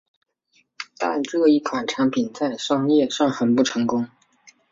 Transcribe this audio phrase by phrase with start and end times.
[0.97, 4.09] 但这一款产品在商业上很不成功。